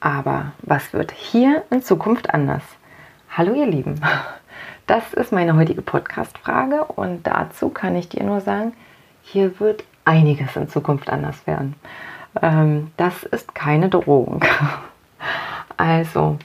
aber 0.00 0.52
was 0.62 0.92
wird 0.92 1.12
hier 1.12 1.64
in 1.70 1.82
Zukunft 1.82 2.32
anders? 2.32 2.62
Hallo 3.30 3.54
ihr 3.54 3.66
Lieben, 3.66 4.00
das 4.86 5.12
ist 5.14 5.32
meine 5.32 5.56
heutige 5.56 5.82
Podcast-Frage 5.82 6.84
und 6.84 7.26
dazu 7.26 7.70
kann 7.70 7.96
ich 7.96 8.08
dir 8.08 8.22
nur 8.22 8.40
sagen, 8.40 8.72
hier 9.22 9.58
wird 9.58 9.84
einiges 10.04 10.54
in 10.56 10.68
Zukunft 10.68 11.10
anders 11.10 11.46
werden. 11.46 11.74
Ähm, 12.40 12.90
das 12.96 13.22
ist 13.24 13.54
keine 13.54 13.88
Drohung. 13.88 14.44
Also, 15.78 16.38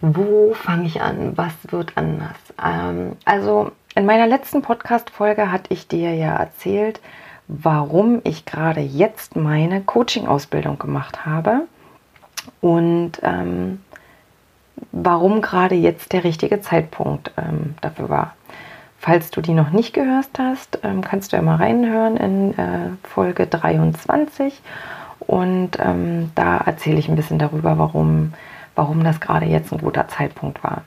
wo 0.00 0.52
fange 0.54 0.86
ich 0.86 1.00
an? 1.00 1.36
Was 1.36 1.52
wird 1.68 1.92
anders? 1.96 2.36
Ähm, 2.60 3.12
also, 3.24 3.70
in 3.94 4.04
meiner 4.04 4.26
letzten 4.26 4.62
Podcast-Folge 4.62 5.52
hatte 5.52 5.72
ich 5.72 5.86
dir 5.86 6.12
ja 6.14 6.34
erzählt, 6.36 7.00
warum 7.46 8.20
ich 8.24 8.46
gerade 8.46 8.80
jetzt 8.80 9.36
meine 9.36 9.80
Coaching-Ausbildung 9.80 10.76
gemacht 10.78 11.24
habe 11.24 11.68
und 12.60 13.12
ähm, 13.22 13.80
warum 14.92 15.40
gerade 15.42 15.74
jetzt 15.74 16.12
der 16.12 16.24
richtige 16.24 16.60
Zeitpunkt 16.60 17.32
ähm, 17.36 17.74
dafür 17.80 18.08
war. 18.08 18.34
Falls 18.98 19.30
du 19.30 19.40
die 19.40 19.54
noch 19.54 19.70
nicht 19.70 19.94
gehört 19.94 20.38
hast, 20.38 20.80
ähm, 20.82 21.02
kannst 21.02 21.32
du 21.32 21.36
ja 21.36 21.42
mal 21.42 21.56
reinhören 21.56 22.16
in 22.16 22.58
äh, 22.58 22.90
Folge 23.04 23.46
23 23.46 24.60
und 25.20 25.78
ähm, 25.78 26.30
da 26.34 26.58
erzähle 26.58 26.98
ich 26.98 27.08
ein 27.08 27.16
bisschen 27.16 27.38
darüber, 27.38 27.78
warum, 27.78 28.32
warum 28.74 29.04
das 29.04 29.20
gerade 29.20 29.46
jetzt 29.46 29.72
ein 29.72 29.78
guter 29.78 30.08
Zeitpunkt 30.08 30.64
war. 30.64 30.82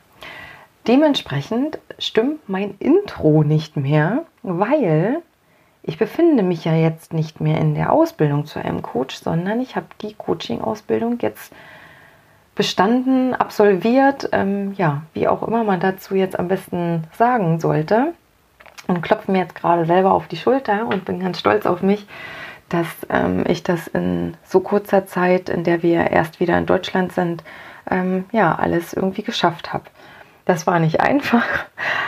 Dementsprechend 0.87 1.79
stimmt 1.99 2.49
mein 2.49 2.75
Intro 2.79 3.43
nicht 3.43 3.77
mehr, 3.77 4.23
weil 4.41 5.21
ich 5.83 5.97
befinde 5.97 6.43
mich 6.43 6.65
ja 6.65 6.75
jetzt 6.75 7.13
nicht 7.13 7.41
mehr 7.41 7.59
in 7.59 7.73
der 7.73 7.91
Ausbildung 7.91 8.45
zu 8.45 8.59
einem 8.59 8.81
Coach, 8.81 9.15
sondern 9.15 9.59
ich 9.61 9.75
habe 9.75 9.87
die 10.01 10.13
Coaching-Ausbildung 10.13 11.17
jetzt 11.21 11.51
bestanden, 12.55 13.33
absolviert, 13.33 14.29
ähm, 14.31 14.73
ja, 14.73 15.03
wie 15.13 15.27
auch 15.27 15.41
immer 15.47 15.63
man 15.63 15.79
dazu 15.79 16.15
jetzt 16.15 16.37
am 16.37 16.47
besten 16.47 17.05
sagen 17.17 17.59
sollte. 17.59 18.13
Und 18.87 19.01
klopfe 19.01 19.31
mir 19.31 19.39
jetzt 19.39 19.55
gerade 19.55 19.85
selber 19.85 20.11
auf 20.11 20.27
die 20.27 20.37
Schulter 20.37 20.87
und 20.87 21.05
bin 21.05 21.19
ganz 21.19 21.39
stolz 21.39 21.65
auf 21.65 21.81
mich, 21.81 22.05
dass 22.69 22.87
ähm, 23.09 23.43
ich 23.47 23.63
das 23.63 23.87
in 23.87 24.35
so 24.43 24.59
kurzer 24.59 25.05
Zeit, 25.05 25.49
in 25.49 25.63
der 25.63 25.81
wir 25.81 26.11
erst 26.11 26.39
wieder 26.39 26.57
in 26.57 26.65
Deutschland 26.65 27.13
sind, 27.13 27.43
ähm, 27.89 28.25
ja, 28.31 28.55
alles 28.55 28.93
irgendwie 28.93 29.23
geschafft 29.23 29.73
habe. 29.73 29.85
Das 30.45 30.67
war 30.67 30.79
nicht 30.79 30.99
einfach, 31.01 31.45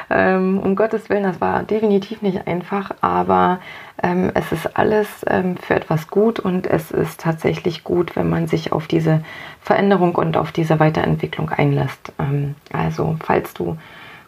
ähm, 0.09 0.59
um 0.59 0.75
Gottes 0.75 1.09
Willen, 1.09 1.23
das 1.23 1.41
war 1.41 1.63
definitiv 1.63 2.21
nicht 2.21 2.47
einfach, 2.47 2.91
aber 3.01 3.59
ähm, 4.01 4.31
es 4.33 4.51
ist 4.51 4.77
alles 4.77 5.07
ähm, 5.27 5.57
für 5.57 5.75
etwas 5.75 6.07
gut 6.09 6.39
und 6.39 6.67
es 6.67 6.91
ist 6.91 7.21
tatsächlich 7.21 7.83
gut, 7.83 8.15
wenn 8.15 8.29
man 8.29 8.47
sich 8.47 8.71
auf 8.71 8.87
diese 8.87 9.23
Veränderung 9.61 10.15
und 10.15 10.37
auf 10.37 10.51
diese 10.51 10.79
Weiterentwicklung 10.79 11.49
einlässt. 11.49 12.11
Ähm, 12.19 12.55
also 12.71 13.15
falls 13.23 13.53
du 13.53 13.77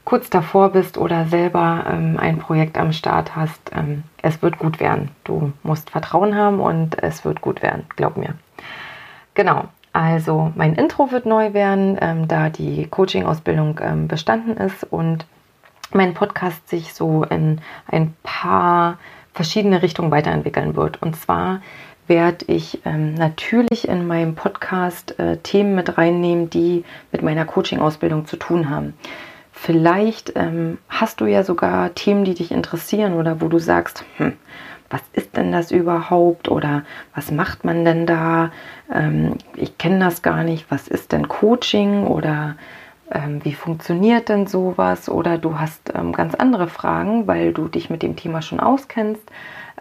kurz 0.05 0.29
davor 0.29 0.69
bist 0.69 0.97
oder 0.97 1.25
selber 1.25 1.85
ähm, 1.91 2.17
ein 2.19 2.37
Projekt 2.37 2.77
am 2.77 2.93
Start 2.93 3.35
hast, 3.35 3.71
ähm, 3.75 4.03
es 4.21 4.41
wird 4.41 4.59
gut 4.59 4.79
werden. 4.79 5.09
Du 5.23 5.51
musst 5.63 5.89
Vertrauen 5.89 6.35
haben 6.35 6.59
und 6.59 7.01
es 7.03 7.25
wird 7.25 7.41
gut 7.41 7.61
werden, 7.61 7.85
glaub 7.95 8.15
mir. 8.15 8.35
Genau, 9.33 9.65
also 9.91 10.51
mein 10.55 10.75
Intro 10.75 11.11
wird 11.11 11.25
neu 11.25 11.53
werden, 11.53 11.97
ähm, 11.99 12.27
da 12.27 12.49
die 12.49 12.87
Coaching-Ausbildung 12.87 13.79
ähm, 13.81 14.07
bestanden 14.07 14.57
ist 14.57 14.83
und 14.83 15.25
mein 15.95 16.13
Podcast 16.13 16.67
sich 16.69 16.93
so 16.93 17.23
in 17.23 17.61
ein 17.87 18.13
paar 18.23 18.99
verschiedene 19.33 19.81
Richtungen 19.81 20.11
weiterentwickeln 20.11 20.75
wird. 20.75 21.01
Und 21.01 21.15
zwar 21.15 21.61
werde 22.07 22.45
ich 22.47 22.81
ähm, 22.85 23.15
natürlich 23.15 23.87
in 23.87 24.05
meinem 24.05 24.35
Podcast 24.35 25.19
äh, 25.19 25.37
Themen 25.37 25.75
mit 25.75 25.97
reinnehmen, 25.97 26.49
die 26.49 26.83
mit 27.11 27.23
meiner 27.23 27.45
Coaching-Ausbildung 27.45 28.27
zu 28.27 28.37
tun 28.37 28.69
haben. 28.69 28.93
Vielleicht 29.51 30.33
ähm, 30.35 30.77
hast 30.89 31.21
du 31.21 31.25
ja 31.25 31.43
sogar 31.43 31.95
Themen, 31.95 32.25
die 32.25 32.35
dich 32.35 32.51
interessieren 32.51 33.13
oder 33.13 33.41
wo 33.41 33.47
du 33.47 33.57
sagst, 33.57 34.05
hm, 34.17 34.33
was 34.89 35.01
ist 35.13 35.35
denn 35.35 35.51
das 35.51 35.71
überhaupt 35.71 36.49
oder 36.49 36.83
was 37.15 37.31
macht 37.31 37.63
man 37.65 37.85
denn 37.85 38.05
da? 38.05 38.51
Ähm, 38.93 39.37
ich 39.55 39.77
kenne 39.77 39.99
das 39.99 40.21
gar 40.21 40.43
nicht. 40.43 40.69
Was 40.69 40.87
ist 40.87 41.11
denn 41.11 41.27
Coaching 41.27 42.05
oder 42.05 42.55
ähm, 43.11 43.43
wie 43.43 43.53
funktioniert 43.53 44.29
denn 44.29 44.47
sowas? 44.47 45.09
Oder 45.09 45.37
du 45.37 45.59
hast 45.59 45.93
ähm, 45.95 46.11
ganz 46.11 46.35
andere 46.35 46.67
Fragen, 46.67 47.27
weil 47.27 47.53
du 47.53 47.67
dich 47.67 47.89
mit 47.89 48.01
dem 48.01 48.15
Thema 48.15 48.41
schon 48.41 48.59
auskennst. 48.59 49.21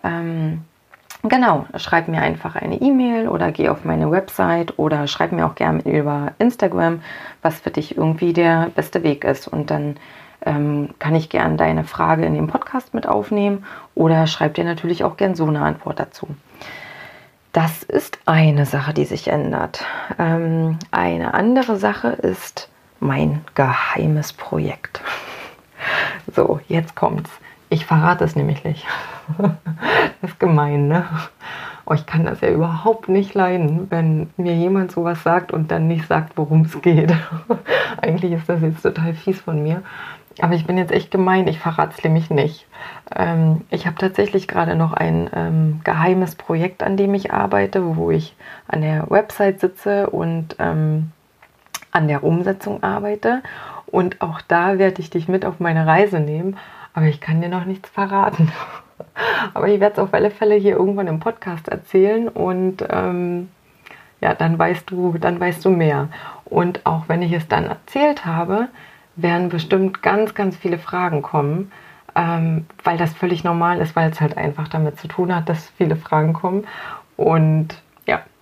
Ähm, 0.03 0.63
genau, 1.23 1.67
schreib 1.77 2.09
mir 2.09 2.21
einfach 2.21 2.55
eine 2.57 2.81
E-Mail 2.81 3.29
oder 3.29 3.51
geh 3.51 3.69
auf 3.69 3.85
meine 3.85 4.11
Website 4.11 4.79
oder 4.79 5.07
schreib 5.07 5.33
mir 5.33 5.47
auch 5.47 5.55
gerne 5.55 5.83
über 5.83 6.33
Instagram, 6.39 7.01
was 7.43 7.61
für 7.61 7.71
dich 7.71 7.97
irgendwie 7.97 8.33
der 8.33 8.71
beste 8.75 9.03
Weg 9.03 9.25
ist. 9.25 9.49
Und 9.49 9.71
dann 9.71 9.97
ähm, 10.45 10.91
kann 10.99 11.15
ich 11.15 11.31
gern 11.31 11.57
deine 11.57 11.85
Frage 11.85 12.27
in 12.27 12.35
den 12.35 12.47
Podcast 12.47 12.93
mit 12.93 13.07
aufnehmen 13.07 13.65
oder 13.95 14.27
schreib 14.27 14.55
dir 14.55 14.65
natürlich 14.65 15.03
auch 15.03 15.17
gern 15.17 15.35
so 15.35 15.47
eine 15.47 15.63
Antwort 15.63 15.99
dazu. 15.99 16.29
Das 17.53 17.85
ist 17.85 18.19
eine 18.27 18.67
Sache, 18.67 18.93
die 18.93 19.05
sich 19.05 19.29
ändert. 19.29 19.85
Ähm, 20.19 20.79
eine 20.91 21.35
andere 21.35 21.77
Sache 21.77 22.09
ist 22.09 22.69
mein 23.01 23.45
geheimes 23.55 24.33
Projekt. 24.33 25.01
So, 26.35 26.61
jetzt 26.69 26.95
kommt's. 26.95 27.31
Ich 27.69 27.87
verrate 27.87 28.25
es 28.25 28.37
nämlich 28.37 28.65
nicht. 28.65 28.87
Das 30.21 30.31
ist 30.31 30.41
gemein, 30.41 30.89
ne? 30.89 31.05
Oh, 31.85 31.93
ich 31.93 32.07
kann 32.07 32.25
das 32.25 32.41
ja 32.41 32.49
überhaupt 32.49 33.11
nicht 33.11 33.35
leiden, 33.35 33.91
wenn 33.91 34.31
mir 34.39 34.55
jemand 34.55 34.91
sowas 34.91 35.23
sagt 35.23 35.53
und 35.53 35.71
dann 35.71 35.87
nicht 35.87 36.07
sagt, 36.07 36.39
worum 36.39 36.63
es 36.63 36.81
geht. 36.81 37.13
Eigentlich 38.01 38.33
ist 38.33 38.49
das 38.49 38.63
jetzt 38.63 38.83
total 38.83 39.13
fies 39.13 39.39
von 39.39 39.63
mir. 39.63 39.83
Aber 40.41 40.55
ich 40.55 40.67
bin 40.67 40.79
jetzt 40.79 40.93
echt 40.93 41.11
gemein, 41.11 41.47
ich 41.47 41.61
verrate 41.61 41.95
es 41.97 42.03
nämlich 42.03 42.31
nicht. 42.31 42.67
Ähm, 43.15 43.63
ich 43.71 43.87
habe 43.87 43.97
tatsächlich 43.99 44.49
gerade 44.49 44.77
noch 44.77 44.95
ein 44.95 45.29
ähm, 45.35 45.81
geheimes 45.85 46.35
Projekt, 46.37 46.83
an 46.83 46.97
dem 46.97 47.13
ich 47.15 47.33
arbeite, 47.33 47.97
wo 47.97 48.11
ich 48.11 48.35
an 48.67 48.81
der 48.81 49.11
Website 49.11 49.61
sitze 49.61 50.09
und 50.09 50.57
ähm, 50.59 51.13
an 51.95 52.09
der 52.09 52.23
Umsetzung 52.25 52.83
arbeite. 52.83 53.43
Und 53.87 54.21
auch 54.21 54.41
da 54.43 54.79
werde 54.79 55.01
ich 55.01 55.11
dich 55.11 55.29
mit 55.29 55.45
auf 55.45 55.61
meine 55.61 55.87
Reise 55.87 56.21
nehmen. 56.21 56.59
Aber 56.93 57.07
ich 57.07 57.21
kann 57.21 57.41
dir 57.41 57.49
noch 57.49 57.65
nichts 57.65 57.89
verraten. 57.89 58.53
aber 59.55 59.69
ich 59.69 59.81
werde 59.81 59.95
es 59.95 59.99
auf 59.99 60.15
alle 60.15 60.31
Fälle 60.31 60.55
hier 60.55 60.77
irgendwann 60.77 61.07
im 61.07 61.21
Podcast 61.21 61.69
erzählen 61.69 62.29
und 62.29 62.85
ähm, 62.91 63.49
ja, 64.21 64.35
dann 64.35 64.59
weißt 64.59 64.91
du, 64.91 65.19
dann 65.19 65.39
weißt 65.39 65.65
du 65.65 65.71
mehr. 65.71 66.09
Und 66.45 66.85
auch 66.87 67.09
wenn 67.09 67.23
ich 67.23 67.33
es 67.33 67.49
dann 67.49 67.67
erzählt 67.67 68.25
habe, 68.25 68.69
werden 69.17 69.49
bestimmt 69.49 70.03
ganz, 70.03 70.35
ganz 70.35 70.57
viele 70.57 70.79
Fragen 70.79 71.23
kommen, 71.23 71.73
ähm, 72.15 72.67
weil 72.83 72.97
das 72.97 73.13
völlig 73.13 73.45
normal 73.45 73.81
ist, 73.81 73.97
weil 73.97 74.11
es 74.11 74.21
halt 74.21 74.37
einfach 74.37 74.69
damit 74.69 74.99
zu 74.99 75.09
tun 75.09 75.35
hat, 75.35 75.49
dass 75.49 75.71
viele 75.77 75.97
Fragen 75.97 76.33
kommen. 76.33 76.67
Und 77.17 77.69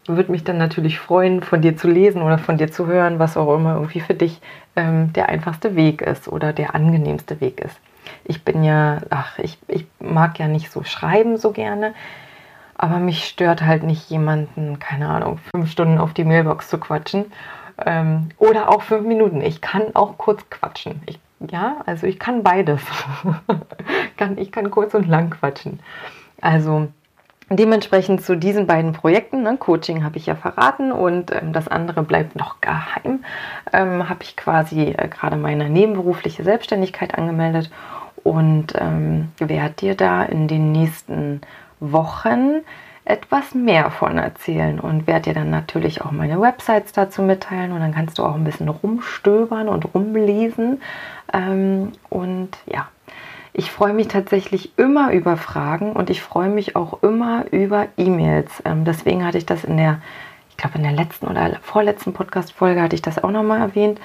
würde 0.06 0.32
mich 0.32 0.44
dann 0.44 0.58
natürlich 0.58 0.98
freuen, 0.98 1.42
von 1.42 1.62
dir 1.62 1.76
zu 1.76 1.88
lesen 1.88 2.22
oder 2.22 2.38
von 2.38 2.58
dir 2.58 2.70
zu 2.70 2.86
hören, 2.86 3.18
was 3.18 3.36
auch 3.36 3.54
immer 3.54 3.74
irgendwie 3.74 4.00
für 4.00 4.14
dich 4.14 4.40
ähm, 4.76 5.12
der 5.12 5.28
einfachste 5.28 5.76
Weg 5.76 6.02
ist 6.02 6.28
oder 6.28 6.52
der 6.52 6.74
angenehmste 6.74 7.40
Weg 7.40 7.60
ist. 7.60 7.78
Ich 8.24 8.44
bin 8.44 8.64
ja, 8.64 8.98
ach, 9.10 9.38
ich, 9.38 9.58
ich 9.68 9.86
mag 10.00 10.38
ja 10.38 10.48
nicht 10.48 10.72
so 10.72 10.82
schreiben 10.82 11.36
so 11.36 11.52
gerne, 11.52 11.94
aber 12.76 12.98
mich 12.98 13.24
stört 13.26 13.62
halt 13.62 13.84
nicht 13.84 14.10
jemanden, 14.10 14.78
keine 14.80 15.08
Ahnung, 15.08 15.38
fünf 15.54 15.70
Stunden 15.70 15.98
auf 15.98 16.12
die 16.14 16.24
Mailbox 16.24 16.68
zu 16.68 16.78
quatschen. 16.78 17.26
Ähm, 17.86 18.30
oder 18.38 18.68
auch 18.68 18.82
fünf 18.82 19.06
Minuten. 19.06 19.40
Ich 19.40 19.60
kann 19.60 19.94
auch 19.94 20.18
kurz 20.18 20.48
quatschen. 20.50 21.00
Ich, 21.06 21.18
ja, 21.50 21.76
also 21.86 22.06
ich 22.06 22.18
kann 22.18 22.42
beides. 22.42 22.80
ich 24.36 24.52
kann 24.52 24.70
kurz 24.70 24.94
und 24.94 25.06
lang 25.06 25.30
quatschen. 25.30 25.80
Also 26.40 26.88
dementsprechend 27.56 28.22
zu 28.22 28.36
diesen 28.36 28.66
beiden 28.66 28.92
Projekten, 28.92 29.42
ne, 29.42 29.56
Coaching 29.56 30.04
habe 30.04 30.16
ich 30.16 30.26
ja 30.26 30.34
verraten 30.34 30.92
und 30.92 31.32
ähm, 31.32 31.52
das 31.52 31.68
andere 31.68 32.02
bleibt 32.02 32.36
noch 32.36 32.60
geheim, 32.60 33.24
ähm, 33.72 34.08
habe 34.08 34.22
ich 34.22 34.36
quasi 34.36 34.94
äh, 34.96 35.08
gerade 35.08 35.36
meine 35.36 35.68
nebenberufliche 35.68 36.44
Selbstständigkeit 36.44 37.16
angemeldet 37.16 37.70
und 38.22 38.74
ähm, 38.78 39.32
werde 39.38 39.74
dir 39.74 39.94
da 39.94 40.22
in 40.22 40.48
den 40.48 40.72
nächsten 40.72 41.40
Wochen 41.80 42.62
etwas 43.04 43.54
mehr 43.54 43.90
von 43.90 44.18
erzählen 44.18 44.78
und 44.78 45.06
werde 45.06 45.22
dir 45.22 45.34
dann 45.34 45.50
natürlich 45.50 46.02
auch 46.02 46.12
meine 46.12 46.40
Websites 46.40 46.92
dazu 46.92 47.22
mitteilen 47.22 47.72
und 47.72 47.80
dann 47.80 47.92
kannst 47.92 48.18
du 48.18 48.24
auch 48.24 48.36
ein 48.36 48.44
bisschen 48.44 48.68
rumstöbern 48.68 49.68
und 49.68 49.92
rumlesen. 49.92 50.80
Ähm, 51.32 51.92
und 52.10 52.50
ja, 52.66 52.88
ich 53.54 53.70
freue 53.70 53.92
mich 53.92 54.08
tatsächlich 54.08 54.76
immer 54.78 55.12
über 55.12 55.36
Fragen 55.36 55.92
und 55.92 56.08
ich 56.08 56.22
freue 56.22 56.48
mich 56.48 56.74
auch 56.74 57.02
immer 57.02 57.44
über 57.50 57.88
E-Mails. 57.96 58.62
Ähm, 58.64 58.84
deswegen 58.84 59.24
hatte 59.24 59.38
ich 59.38 59.46
das 59.46 59.64
in 59.64 59.76
der, 59.76 60.00
ich 60.50 60.56
glaube 60.56 60.78
in 60.78 60.84
der 60.84 60.92
letzten 60.92 61.26
oder 61.28 61.58
vorletzten 61.62 62.12
Podcast-Folge 62.12 62.80
hatte 62.80 62.96
ich 62.96 63.02
das 63.02 63.22
auch 63.22 63.30
nochmal 63.30 63.60
erwähnt. 63.60 64.00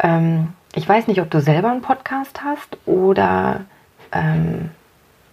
Ähm, 0.00 0.52
ich 0.74 0.88
weiß 0.88 1.08
nicht, 1.08 1.20
ob 1.20 1.30
du 1.30 1.40
selber 1.40 1.70
einen 1.70 1.82
Podcast 1.82 2.42
hast 2.44 2.78
oder 2.86 3.62
ähm, 4.12 4.70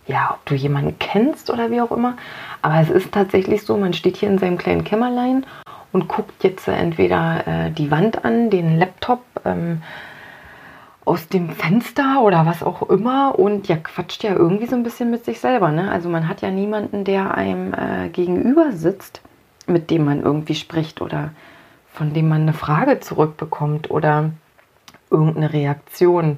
ja, 0.08 0.32
ob 0.34 0.46
du 0.46 0.56
jemanden 0.56 0.98
kennst 0.98 1.52
oder 1.52 1.70
wie 1.70 1.82
auch 1.82 1.92
immer. 1.92 2.18
Aber 2.64 2.80
es 2.80 2.90
ist 2.90 3.12
tatsächlich 3.12 3.64
so, 3.64 3.78
man 3.78 3.94
steht 3.94 4.18
hier 4.18 4.30
in 4.30 4.40
seinem 4.40 4.58
kleinen 4.58 4.84
Kämmerlein 4.84 5.46
und 5.92 6.08
guckt 6.08 6.44
jetzt 6.44 6.68
entweder 6.68 7.46
äh, 7.48 7.72
die 7.72 7.92
Wand 7.92 8.26
an, 8.26 8.50
den 8.50 8.80
Laptop 8.80 9.22
ähm, 9.46 9.82
aus 11.06 11.28
dem 11.28 11.50
Fenster 11.50 12.22
oder 12.22 12.46
was 12.46 12.62
auch 12.62 12.90
immer 12.90 13.38
und 13.38 13.68
ja, 13.68 13.78
quatscht 13.78 14.24
ja 14.24 14.36
irgendwie 14.36 14.68
so 14.68 14.76
ein 14.76 14.84
bisschen 14.84 15.10
mit 15.10 15.26
sich 15.26 15.40
selber. 15.40 15.72
Ne? 15.72 15.92
Also 15.92 16.10
man 16.10 16.28
hat 16.28 16.42
ja 16.42 16.52
niemanden, 16.52 17.04
der 17.04 17.36
einem 17.36 17.74
äh, 17.74 18.10
gegenüber 18.10 18.72
sitzt, 18.72 19.22
mit 19.68 19.90
dem 19.90 20.06
man 20.06 20.22
irgendwie 20.22 20.56
spricht 20.56 21.02
oder 21.02 21.32
von 21.92 22.14
dem 22.14 22.30
man 22.30 22.44
eine 22.44 22.54
Frage 22.54 23.00
zurückbekommt 23.00 23.90
oder 23.90 24.32
irgendeine 25.10 25.52
Reaktion 25.52 26.38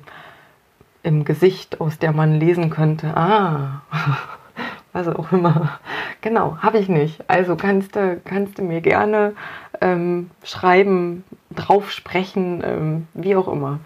im 1.04 1.26
Gesicht, 1.26 1.82
aus 1.82 2.00
der 2.00 2.14
man 2.14 2.40
lesen 2.40 2.70
könnte, 2.70 3.16
ah, 3.16 3.82
was 4.94 5.08
auch 5.08 5.32
immer. 5.32 5.80
Genau, 6.22 6.58
habe 6.62 6.80
ich 6.80 6.88
nicht. 6.88 7.30
Also 7.30 7.58
kannst 7.58 7.96
du, 7.96 8.20
kannst 8.24 8.58
du 8.58 8.64
mir 8.64 8.80
gerne 8.80 9.34
ähm, 9.82 10.32
schreiben, 10.44 11.24
drauf 11.54 11.92
sprechen, 11.92 12.64
ähm, 12.66 13.08
wie 13.14 13.36
auch 13.36 13.50
immer. 13.50 13.80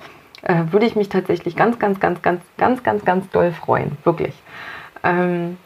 Äh, 0.48 0.72
würde 0.72 0.86
ich 0.86 0.96
mich 0.96 1.10
tatsächlich 1.10 1.58
ganz, 1.58 1.78
ganz, 1.78 2.00
ganz, 2.00 2.22
ganz, 2.22 2.42
ganz, 2.58 2.82
ganz, 2.82 3.04
ganz 3.04 3.30
doll 3.32 3.52
freuen. 3.52 3.98
Wirklich. 4.06 4.34
Ähm, 5.04 5.58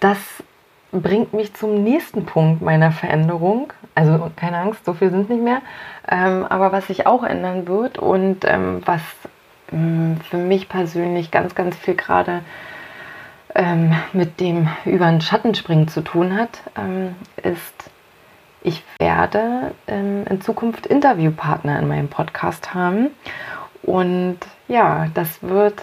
das 0.00 0.18
bringt 0.90 1.32
mich 1.32 1.54
zum 1.54 1.84
nächsten 1.84 2.26
Punkt 2.26 2.62
meiner 2.62 2.90
Veränderung. 2.90 3.72
Also 3.94 4.28
keine 4.34 4.58
Angst, 4.58 4.84
so 4.84 4.94
viel 4.94 5.10
sind 5.10 5.30
nicht 5.30 5.42
mehr. 5.42 5.62
Ähm, 6.10 6.44
aber 6.48 6.72
was 6.72 6.88
sich 6.88 7.06
auch 7.06 7.22
ändern 7.22 7.68
wird 7.68 7.98
und 7.98 8.44
ähm, 8.44 8.82
was 8.84 9.02
ähm, 9.72 10.18
für 10.28 10.36
mich 10.36 10.68
persönlich 10.68 11.30
ganz, 11.30 11.54
ganz 11.54 11.76
viel 11.76 11.94
gerade 11.94 12.40
ähm, 13.54 13.94
mit 14.12 14.40
dem 14.40 14.68
über 14.84 15.06
den 15.06 15.20
Schatten 15.20 15.54
springen 15.54 15.86
zu 15.86 16.00
tun 16.00 16.36
hat, 16.36 16.60
ähm, 16.76 17.14
ist, 17.36 17.90
ich 18.62 18.82
werde 18.98 19.72
ähm, 19.86 20.24
in 20.28 20.40
Zukunft 20.40 20.86
Interviewpartner 20.86 21.78
in 21.78 21.86
meinem 21.86 22.08
Podcast 22.08 22.74
haben. 22.74 23.10
Und 23.82 24.38
ja, 24.68 25.08
das 25.14 25.42
wird, 25.42 25.82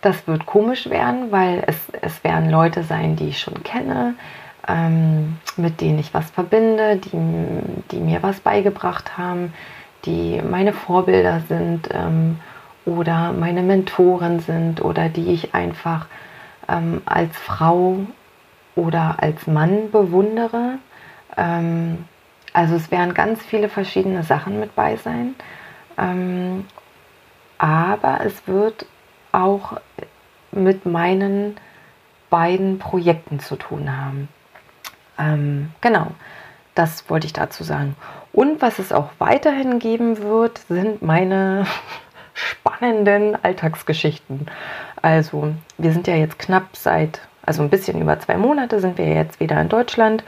das 0.00 0.26
wird 0.26 0.46
komisch 0.46 0.88
werden, 0.88 1.32
weil 1.32 1.64
es, 1.66 1.76
es 2.00 2.22
werden 2.24 2.50
Leute 2.50 2.82
sein, 2.84 3.16
die 3.16 3.28
ich 3.28 3.40
schon 3.40 3.62
kenne, 3.62 4.14
ähm, 4.68 5.38
mit 5.56 5.80
denen 5.80 5.98
ich 5.98 6.14
was 6.14 6.30
verbinde, 6.30 6.96
die, 6.96 7.18
die 7.90 8.00
mir 8.00 8.22
was 8.22 8.40
beigebracht 8.40 9.18
haben, 9.18 9.52
die 10.04 10.40
meine 10.48 10.72
Vorbilder 10.72 11.40
sind 11.48 11.88
ähm, 11.92 12.38
oder 12.86 13.32
meine 13.32 13.62
Mentoren 13.62 14.40
sind 14.40 14.82
oder 14.82 15.08
die 15.08 15.32
ich 15.32 15.54
einfach 15.54 16.06
ähm, 16.68 17.02
als 17.04 17.36
Frau 17.36 17.96
oder 18.76 19.16
als 19.20 19.46
Mann 19.46 19.90
bewundere. 19.90 20.78
Ähm, 21.36 22.04
also 22.52 22.74
es 22.74 22.90
werden 22.90 23.14
ganz 23.14 23.42
viele 23.42 23.68
verschiedene 23.68 24.22
Sachen 24.22 24.58
mit 24.60 24.74
bei 24.74 24.96
sein. 24.96 25.34
Aber 27.60 28.20
es 28.24 28.48
wird 28.48 28.86
auch 29.32 29.76
mit 30.50 30.86
meinen 30.86 31.58
beiden 32.30 32.78
Projekten 32.78 33.38
zu 33.38 33.56
tun 33.56 33.94
haben. 33.94 34.28
Ähm, 35.18 35.72
genau, 35.82 36.06
das 36.74 37.10
wollte 37.10 37.26
ich 37.26 37.34
dazu 37.34 37.62
sagen. 37.62 37.96
Und 38.32 38.62
was 38.62 38.78
es 38.78 38.92
auch 38.92 39.10
weiterhin 39.18 39.78
geben 39.78 40.22
wird, 40.22 40.56
sind 40.68 41.02
meine 41.02 41.66
spannenden 42.34 43.36
Alltagsgeschichten. 43.44 44.46
Also 45.02 45.52
wir 45.76 45.92
sind 45.92 46.06
ja 46.06 46.14
jetzt 46.14 46.38
knapp 46.38 46.74
seit, 46.74 47.20
also 47.42 47.62
ein 47.62 47.68
bisschen 47.68 48.00
über 48.00 48.18
zwei 48.20 48.38
Monate 48.38 48.80
sind 48.80 48.96
wir 48.96 49.12
jetzt 49.12 49.38
wieder 49.38 49.60
in 49.60 49.68
Deutschland 49.68 50.24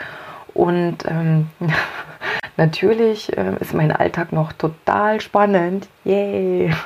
und 0.52 0.99
ähm, 1.06 1.49
natürlich 2.57 3.37
äh, 3.37 3.55
ist 3.61 3.75
mein 3.75 3.93
Alltag 3.93 4.33
noch 4.33 4.53
total 4.53 5.21
spannend. 5.21 5.89
Yay! 6.05 6.73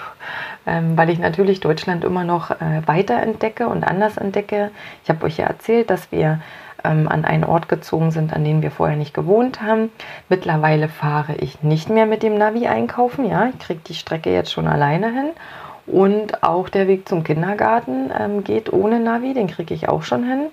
Ähm, 0.69 0.97
weil 0.97 1.11
ich 1.11 1.21
natürlich 1.21 1.61
Deutschland 1.61 2.03
immer 2.03 2.25
noch 2.25 2.51
äh, 2.51 2.83
weiter 2.87 3.23
entdecke 3.23 3.69
und 3.69 3.85
anders 3.85 4.17
entdecke. 4.17 4.73
Ich 5.05 5.11
habe 5.11 5.25
euch 5.25 5.37
ja 5.37 5.47
erzählt, 5.47 5.91
dass 5.91 6.11
wir 6.11 6.41
ähm, 6.87 7.09
an 7.09 7.25
einen 7.25 7.45
Ort 7.45 7.69
gezogen 7.69 8.11
sind, 8.11 8.33
an 8.33 8.45
dem 8.45 8.63
wir 8.63 8.71
vorher 8.71 8.97
nicht 8.97 9.15
gewohnt 9.15 9.63
haben. 9.63 9.91
Mittlerweile 10.29 10.89
fahre 10.89 11.37
ich 11.37 11.63
nicht 11.63 11.89
mehr 11.89 12.07
mit 12.07 12.23
dem 12.23 12.37
Navi 12.37 12.67
einkaufen. 12.67 13.29
Ja, 13.29 13.49
ich 13.49 13.59
kriege 13.59 13.81
die 13.87 13.95
Strecke 13.95 14.33
jetzt 14.33 14.53
schon 14.53 14.67
alleine 14.67 15.13
hin. 15.13 15.31
Und 15.87 16.43
auch 16.43 16.69
der 16.69 16.89
Weg 16.89 17.09
zum 17.09 17.23
Kindergarten 17.23 18.11
ähm, 18.19 18.43
geht 18.43 18.73
ohne 18.73 18.99
Navi, 18.99 19.35
den 19.35 19.47
kriege 19.47 19.73
ich 19.73 19.89
auch 19.89 20.03
schon 20.03 20.25
hin. 20.25 20.47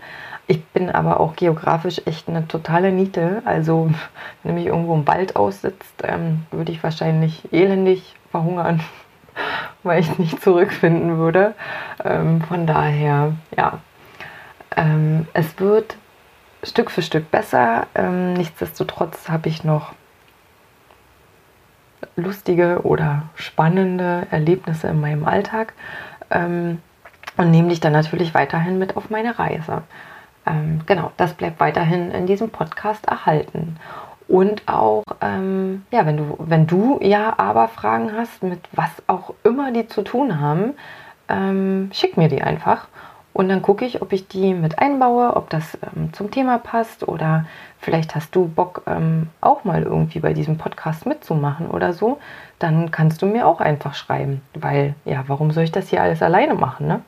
Ich 0.47 0.63
bin 0.65 0.89
aber 0.89 1.19
auch 1.19 1.35
geografisch 1.35 2.01
echt 2.05 2.27
eine 2.27 2.47
totale 2.47 2.91
Niete. 2.91 3.41
Also, 3.45 3.89
wenn 4.43 4.55
mich 4.55 4.67
irgendwo 4.67 4.93
im 4.93 5.07
Wald 5.07 5.35
aussitzt, 5.35 6.03
ähm, 6.03 6.45
würde 6.51 6.71
ich 6.71 6.83
wahrscheinlich 6.83 7.51
elendig 7.53 8.15
verhungern, 8.31 8.81
weil 9.83 10.01
ich 10.01 10.17
nicht 10.17 10.41
zurückfinden 10.41 11.17
würde. 11.17 11.53
Ähm, 12.03 12.41
von 12.41 12.67
daher, 12.67 13.33
ja, 13.55 13.79
ähm, 14.75 15.27
es 15.33 15.59
wird 15.59 15.95
Stück 16.63 16.91
für 16.91 17.01
Stück 17.01 17.31
besser. 17.31 17.87
Ähm, 17.95 18.33
nichtsdestotrotz 18.33 19.29
habe 19.29 19.49
ich 19.49 19.63
noch 19.63 19.93
lustige 22.15 22.81
oder 22.83 23.23
spannende 23.35 24.27
Erlebnisse 24.29 24.87
in 24.87 24.99
meinem 24.99 25.25
Alltag 25.25 25.73
ähm, 26.31 26.79
und 27.37 27.51
nehme 27.51 27.69
dich 27.69 27.79
dann 27.79 27.93
natürlich 27.93 28.33
weiterhin 28.33 28.77
mit 28.77 28.97
auf 28.97 29.09
meine 29.09 29.39
Reise. 29.39 29.83
Ähm, 30.45 30.81
genau, 30.85 31.11
das 31.17 31.33
bleibt 31.33 31.59
weiterhin 31.59 32.11
in 32.11 32.25
diesem 32.25 32.49
Podcast 32.49 33.05
erhalten. 33.07 33.77
Und 34.27 34.67
auch, 34.67 35.03
ähm, 35.21 35.85
ja, 35.91 36.05
wenn 36.05 36.17
du, 36.17 36.35
wenn 36.39 36.65
du 36.67 36.99
ja 37.01 37.33
aber 37.37 37.67
Fragen 37.67 38.11
hast, 38.15 38.41
mit 38.41 38.59
was 38.71 38.91
auch 39.07 39.33
immer 39.43 39.71
die 39.71 39.87
zu 39.87 40.01
tun 40.01 40.39
haben, 40.39 40.73
ähm, 41.29 41.89
schick 41.93 42.17
mir 42.17 42.29
die 42.29 42.41
einfach. 42.41 42.87
Und 43.33 43.49
dann 43.49 43.63
gucke 43.63 43.83
ich, 43.83 44.01
ob 44.01 44.13
ich 44.13 44.27
die 44.27 44.53
mit 44.53 44.77
einbaue, 44.77 45.35
ob 45.35 45.49
das 45.49 45.77
ähm, 45.81 46.13
zum 46.13 46.29
Thema 46.29 46.59
passt 46.59 47.07
oder 47.07 47.45
vielleicht 47.79 48.15
hast 48.15 48.35
du 48.35 48.47
Bock, 48.47 48.83
ähm, 48.85 49.27
auch 49.41 49.63
mal 49.63 49.81
irgendwie 49.81 50.19
bei 50.19 50.33
diesem 50.33 50.57
Podcast 50.59 51.07
mitzumachen 51.07 51.67
oder 51.67 51.93
so. 51.93 52.19
Dann 52.59 52.91
kannst 52.91 53.23
du 53.23 53.25
mir 53.25 53.47
auch 53.47 53.59
einfach 53.59 53.95
schreiben, 53.95 54.41
weil 54.53 54.93
ja, 55.03 55.23
warum 55.27 55.51
soll 55.51 55.63
ich 55.63 55.71
das 55.71 55.89
hier 55.89 56.03
alles 56.03 56.21
alleine 56.21 56.53
machen? 56.53 56.87
Ne? 56.87 57.01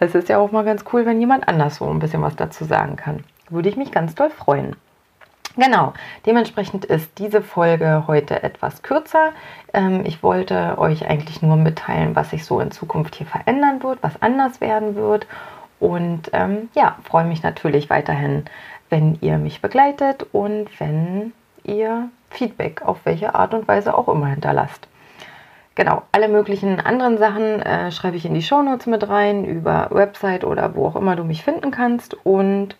Das 0.00 0.14
ist 0.14 0.28
ja 0.28 0.38
auch 0.38 0.52
mal 0.52 0.64
ganz 0.64 0.84
cool, 0.92 1.06
wenn 1.06 1.20
jemand 1.20 1.48
anders 1.48 1.76
so 1.76 1.88
ein 1.88 1.98
bisschen 1.98 2.22
was 2.22 2.36
dazu 2.36 2.64
sagen 2.64 2.96
kann. 2.96 3.24
Würde 3.48 3.68
ich 3.68 3.76
mich 3.76 3.92
ganz 3.92 4.14
doll 4.14 4.30
freuen. 4.30 4.76
Genau, 5.56 5.92
dementsprechend 6.26 6.84
ist 6.84 7.18
diese 7.18 7.40
Folge 7.40 8.04
heute 8.08 8.42
etwas 8.42 8.82
kürzer. 8.82 9.32
Ähm, 9.72 10.02
ich 10.04 10.22
wollte 10.22 10.78
euch 10.78 11.08
eigentlich 11.08 11.42
nur 11.42 11.56
mitteilen, 11.56 12.16
was 12.16 12.30
sich 12.30 12.44
so 12.44 12.58
in 12.58 12.72
Zukunft 12.72 13.14
hier 13.14 13.26
verändern 13.26 13.82
wird, 13.82 14.02
was 14.02 14.20
anders 14.20 14.60
werden 14.60 14.96
wird. 14.96 15.28
Und 15.78 16.30
ähm, 16.32 16.70
ja, 16.74 16.96
freue 17.04 17.24
mich 17.24 17.44
natürlich 17.44 17.88
weiterhin, 17.88 18.46
wenn 18.90 19.16
ihr 19.20 19.38
mich 19.38 19.60
begleitet 19.60 20.26
und 20.32 20.68
wenn 20.80 21.32
ihr 21.62 22.08
Feedback 22.30 22.82
auf 22.82 22.98
welche 23.04 23.34
Art 23.36 23.54
und 23.54 23.68
Weise 23.68 23.96
auch 23.96 24.08
immer 24.08 24.26
hinterlasst. 24.26 24.88
Genau, 25.74 26.02
alle 26.12 26.28
möglichen 26.28 26.78
anderen 26.78 27.18
Sachen 27.18 27.60
äh, 27.60 27.90
schreibe 27.90 28.16
ich 28.16 28.24
in 28.24 28.34
die 28.34 28.42
Shownotes 28.42 28.86
mit 28.86 29.08
rein, 29.08 29.44
über 29.44 29.88
Website 29.90 30.44
oder 30.44 30.74
wo 30.76 30.86
auch 30.86 30.96
immer 30.96 31.16
du 31.16 31.24
mich 31.24 31.42
finden 31.42 31.70
kannst. 31.72 32.14
Und 32.24 32.76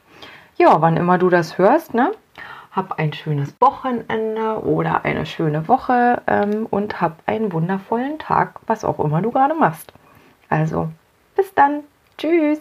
ja, 0.56 0.80
wann 0.80 0.96
immer 0.96 1.18
du 1.18 1.28
das 1.28 1.58
hörst, 1.58 1.94
ne? 1.94 2.12
hab 2.74 2.98
ein 2.98 3.12
schönes 3.12 3.54
Wochenende 3.60 4.64
oder 4.64 5.04
eine 5.04 5.26
schöne 5.26 5.68
Woche 5.68 6.22
ähm, 6.26 6.66
und 6.68 7.00
hab 7.00 7.22
einen 7.26 7.52
wundervollen 7.52 8.18
Tag, 8.18 8.60
was 8.66 8.84
auch 8.84 8.98
immer 8.98 9.22
du 9.22 9.30
gerade 9.30 9.54
machst. 9.54 9.92
Also, 10.48 10.88
bis 11.36 11.54
dann. 11.54 11.84
Tschüss. 12.18 12.60